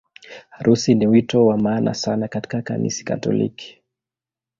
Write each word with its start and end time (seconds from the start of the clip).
Harusi 0.49 0.95
ni 0.95 1.07
wito 1.07 1.45
wa 1.45 1.57
maana 1.57 1.93
sana 1.93 2.27
katika 2.27 2.61
Kanisa 2.61 3.03
Katoliki. 3.03 3.81